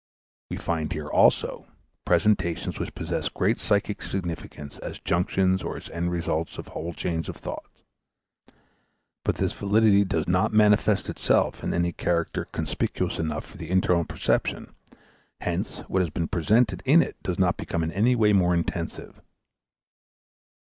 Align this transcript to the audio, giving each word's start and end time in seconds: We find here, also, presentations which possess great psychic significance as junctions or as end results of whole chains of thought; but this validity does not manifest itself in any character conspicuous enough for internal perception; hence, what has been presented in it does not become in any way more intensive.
We 0.49 0.57
find 0.57 0.91
here, 0.91 1.09
also, 1.09 1.67
presentations 2.05 2.79
which 2.79 2.95
possess 2.95 3.29
great 3.29 3.59
psychic 3.59 4.01
significance 4.01 4.79
as 4.79 4.97
junctions 4.97 5.61
or 5.61 5.77
as 5.77 5.91
end 5.91 6.09
results 6.09 6.57
of 6.57 6.69
whole 6.69 6.95
chains 6.95 7.29
of 7.29 7.35
thought; 7.37 7.67
but 9.23 9.35
this 9.35 9.53
validity 9.53 10.03
does 10.03 10.27
not 10.27 10.53
manifest 10.53 11.07
itself 11.07 11.63
in 11.63 11.71
any 11.71 11.91
character 11.91 12.45
conspicuous 12.45 13.19
enough 13.19 13.45
for 13.45 13.63
internal 13.63 14.03
perception; 14.03 14.73
hence, 15.41 15.81
what 15.87 16.01
has 16.01 16.09
been 16.09 16.27
presented 16.27 16.81
in 16.83 17.03
it 17.03 17.21
does 17.21 17.37
not 17.37 17.55
become 17.57 17.83
in 17.83 17.91
any 17.91 18.15
way 18.15 18.33
more 18.33 18.55
intensive. 18.55 19.21